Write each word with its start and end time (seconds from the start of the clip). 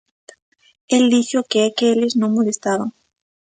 El 0.95 1.03
dixo 1.13 1.47
que 1.49 1.59
é 1.67 1.73
que 1.77 1.85
eles 1.93 2.13
non 2.19 2.35
molestaban. 2.37 2.89